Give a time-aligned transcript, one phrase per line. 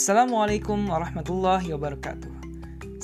[0.00, 2.32] Assalamualaikum warahmatullahi wabarakatuh.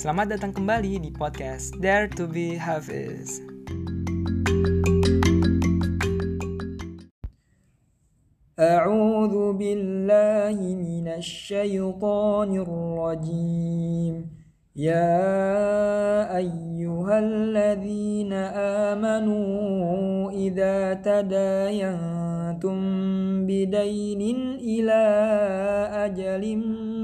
[0.01, 3.45] Selamat datang kembali di podcast Dare to be Hafiz.
[8.53, 14.15] أعوذ بالله من الشيطان الرجيم
[14.75, 15.17] يا
[16.37, 18.33] أيها الذين
[18.93, 22.77] آمنوا إذا تداينتم
[23.45, 24.21] بدين
[24.61, 25.03] إلى
[26.05, 26.43] أجل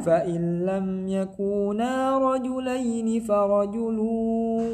[0.00, 3.98] فإن لم يكونا رجلين فرجل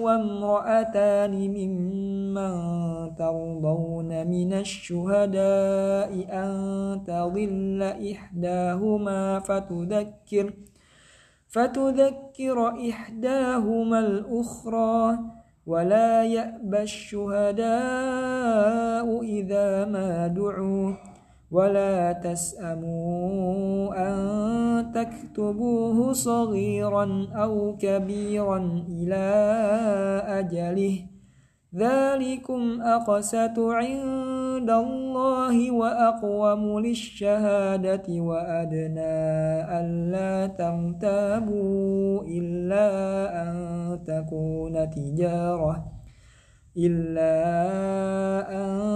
[0.02, 2.54] وامرأتان ممن
[3.14, 6.50] ترضون من الشهداء أن
[7.06, 10.52] تضل إحداهما فتذكر
[11.48, 15.18] فتذكر إحداهما الأخرى
[15.66, 17.66] ولا يأبى الشهداء
[19.22, 21.15] إذا ما دعوا
[21.50, 29.26] ولا تسأموا أن تكتبوه صغيرا أو كبيرا إلى
[30.26, 30.98] أجله
[31.76, 39.16] ذلكم أقسط عند الله وأقوم للشهادة وأدنى
[39.80, 42.88] ألا ترتابوا إلا
[43.42, 43.54] أن
[44.06, 45.84] تكون تجارة
[46.76, 47.32] إلا
[48.52, 48.95] أن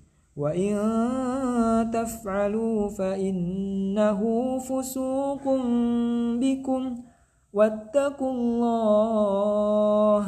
[0.40, 0.72] وإن
[1.88, 4.20] تفعلوا فإنه
[4.58, 5.44] فسوق
[6.36, 6.82] بكم
[7.56, 10.24] واتقوا الله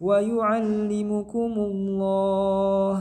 [0.00, 2.96] ويعلمكم الله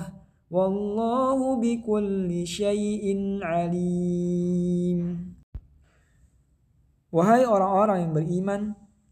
[0.51, 3.05] والله بكل شيء
[3.39, 5.01] عليم
[7.11, 8.61] Wahai orang-orang yang beriman,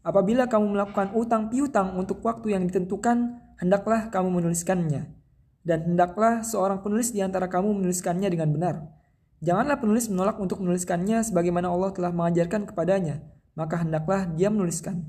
[0.00, 5.20] apabila kamu melakukan utang piutang untuk waktu yang ditentukan, hendaklah kamu menuliskannya
[5.65, 8.75] dan hendaklah seorang penulis di antara kamu menuliskannya dengan benar.
[9.41, 13.25] Janganlah penulis menolak untuk menuliskannya sebagaimana Allah telah mengajarkan kepadanya,
[13.57, 15.01] maka hendaklah dia menuliskan.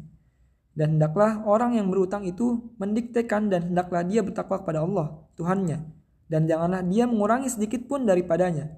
[0.72, 5.84] Dan hendaklah orang yang berutang itu mendiktekan dan hendaklah dia bertakwa kepada Allah, Tuhannya.
[6.27, 8.73] Dan janganlah dia mengurangi sedikit pun daripadanya.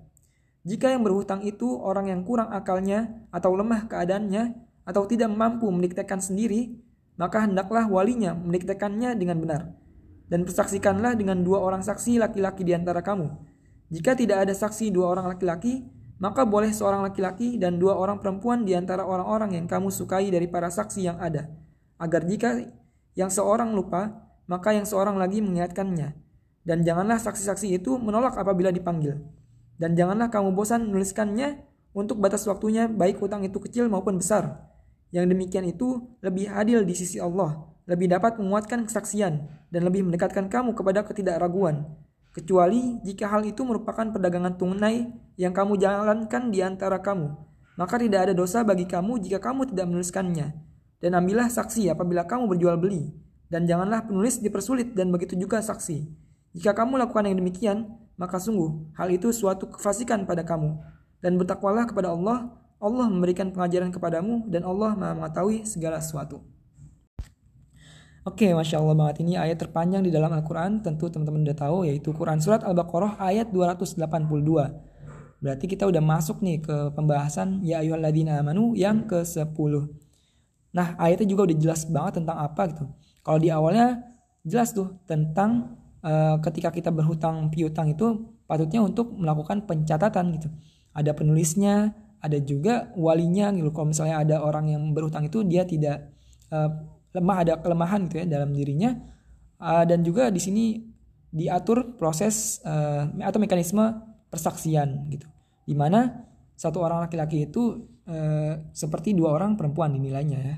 [0.66, 4.52] Jika yang berhutang itu orang yang kurang akalnya atau lemah keadaannya
[4.84, 6.76] atau tidak mampu mendiktekan sendiri,
[7.16, 9.62] maka hendaklah walinya mendiktekannya dengan benar
[10.28, 13.28] dan persaksikanlah dengan dua orang saksi laki-laki di antara kamu.
[13.88, 15.88] Jika tidak ada saksi dua orang laki-laki,
[16.20, 20.44] maka boleh seorang laki-laki dan dua orang perempuan di antara orang-orang yang kamu sukai dari
[20.44, 21.48] para saksi yang ada.
[21.96, 22.60] Agar jika
[23.16, 26.14] yang seorang lupa, maka yang seorang lagi mengingatkannya.
[26.68, 29.16] Dan janganlah saksi-saksi itu menolak apabila dipanggil.
[29.80, 31.64] Dan janganlah kamu bosan menuliskannya
[31.96, 34.67] untuk batas waktunya baik utang itu kecil maupun besar.
[35.08, 40.52] Yang demikian itu lebih adil di sisi Allah lebih dapat menguatkan kesaksian dan lebih mendekatkan
[40.52, 41.88] kamu kepada ketidakraguan,
[42.36, 45.08] kecuali jika hal itu merupakan perdagangan tunai
[45.40, 47.32] yang kamu jalankan di antara kamu.
[47.80, 50.52] Maka tidak ada dosa bagi kamu jika kamu tidak menuliskannya.
[51.00, 53.08] Dan ambillah saksi apabila kamu berjual beli.
[53.48, 56.04] Dan janganlah penulis dipersulit dan begitu juga saksi.
[56.58, 57.88] Jika kamu lakukan yang demikian,
[58.18, 60.76] maka sungguh hal itu suatu kefasikan pada kamu.
[61.22, 66.42] Dan bertakwalah kepada Allah, Allah memberikan pengajaran kepadamu dan Allah maha mengetahui segala sesuatu.
[68.22, 69.24] Oke, Masya Allah banget.
[69.24, 70.84] Ini ayat terpanjang di dalam Al-Quran.
[70.84, 73.98] Tentu teman-teman udah tahu, yaitu Quran Surat Al-Baqarah ayat 282.
[75.38, 79.72] Berarti kita udah masuk nih ke pembahasan Ya Ayyuhalladzina Amanu yang ke-10.
[80.76, 82.84] Nah, ayatnya juga udah jelas banget tentang apa gitu.
[83.24, 84.02] Kalau di awalnya
[84.44, 90.48] jelas tuh tentang uh, ketika kita berhutang piutang itu patutnya untuk melakukan pencatatan gitu.
[90.92, 93.70] Ada penulisnya, ada juga walinya gitu.
[93.70, 96.10] Kalau misalnya ada orang yang berhutang itu dia tidak
[96.50, 96.70] uh,
[97.14, 98.94] lemah ada kelemahan gitu ya dalam dirinya.
[99.58, 100.64] Uh, dan juga di sini
[101.28, 103.82] diatur proses uh, atau mekanisme
[104.30, 105.26] persaksian gitu.
[105.68, 106.24] Di mana
[106.58, 110.56] satu orang laki-laki itu uh, seperti dua orang perempuan dinilainya ya.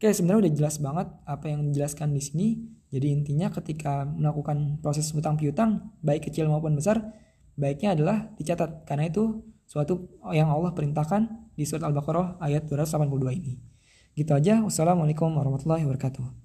[0.00, 2.48] Oke sebenarnya udah jelas banget apa yang dijelaskan di sini.
[2.90, 7.04] Jadi intinya ketika melakukan proses hutang piutang baik kecil maupun besar
[7.54, 8.88] baiknya adalah dicatat.
[8.88, 13.54] Karena itu suatu yang Allah perintahkan di surat Al-Baqarah ayat 282 ini.
[14.18, 14.58] Gitu aja.
[14.66, 16.42] Wassalamualaikum warahmatullahi wabarakatuh.